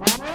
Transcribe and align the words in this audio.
open 0.00 0.28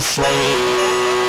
sleigh. 0.00 0.24
Jingle 0.24 1.23